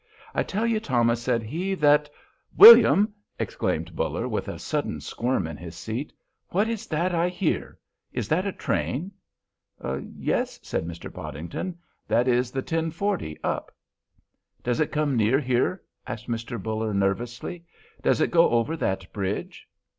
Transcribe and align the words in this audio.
"I 0.33 0.41
tell 0.41 0.65
you, 0.65 0.79
Thomas," 0.79 1.21
said 1.21 1.43
he, 1.43 1.75
"that——" 1.75 2.09
"William!" 2.57 3.13
exclaimed 3.37 3.95
Buller, 3.95 4.27
with 4.27 4.47
a 4.47 4.57
sudden 4.57 4.99
squirm 4.99 5.45
in 5.45 5.57
his 5.57 5.75
seat, 5.75 6.11
"what 6.49 6.67
is 6.67 6.87
that 6.87 7.13
I 7.13 7.29
hear? 7.29 7.77
Is 8.11 8.27
that 8.29 8.47
a 8.47 8.51
train?" 8.51 9.11
"Yes," 10.15 10.59
said 10.63 10.85
Mr. 10.87 11.13
Podington, 11.13 11.77
"that 12.07 12.27
is 12.27 12.49
the 12.49 12.63
ten 12.63 12.89
forty, 12.89 13.37
up." 13.43 13.71
"Does 14.63 14.79
it 14.79 14.91
come 14.91 15.15
near 15.15 15.39
here?" 15.39 15.83
asked 16.07 16.27
Mr. 16.27 16.59
Buller, 16.59 16.95
nervously. 16.95 17.63
"Does 18.01 18.21
it 18.21 18.31
go 18.31 18.49
over 18.49 18.75
that 18.77 19.05
bridge?" 19.13 19.69